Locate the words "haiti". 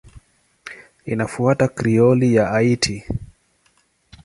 2.47-3.03